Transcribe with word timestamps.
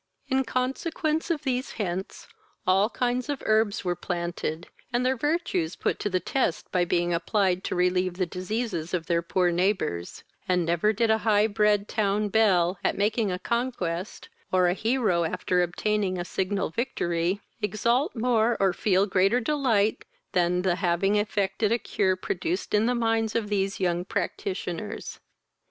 In 0.29 0.43
consequence 0.45 1.29
of 1.29 1.43
these 1.43 1.73
hints, 1.73 2.27
all 2.65 2.89
kinds 2.89 3.29
of 3.29 3.43
herbs 3.45 3.85
were 3.85 3.95
planted, 3.95 4.65
and 4.91 5.05
their 5.05 5.15
virtues 5.15 5.75
put 5.75 5.99
to 5.99 6.09
the 6.09 6.19
test 6.19 6.71
by 6.71 6.85
being 6.85 7.13
applied 7.13 7.63
to 7.65 7.75
relieve 7.75 8.15
the 8.15 8.25
diseases 8.25 8.95
of 8.95 9.05
their 9.05 9.21
poor 9.21 9.51
neighbours; 9.51 10.23
and 10.47 10.65
never 10.65 10.91
did 10.91 11.11
a 11.11 11.19
high 11.19 11.45
bred 11.45 11.87
town 11.87 12.29
belle, 12.29 12.79
at 12.83 12.97
making 12.97 13.31
a 13.31 13.37
conquest, 13.37 14.27
or 14.51 14.65
a 14.67 14.73
hero, 14.73 15.23
after 15.23 15.61
obtaining 15.61 16.17
a 16.17 16.25
signal 16.25 16.71
victory, 16.71 17.39
exult 17.61 18.15
more, 18.15 18.57
or 18.59 18.73
feel 18.73 19.05
greater 19.05 19.39
delight 19.39 20.03
than 20.31 20.63
the 20.63 20.77
having 20.77 21.15
effected 21.15 21.71
a 21.71 21.77
cure 21.77 22.15
produced 22.15 22.73
in 22.73 22.87
the 22.87 22.95
minds 22.95 23.35
of 23.35 23.49
these 23.49 23.79
young 23.79 24.03
practitioners. 24.03 25.19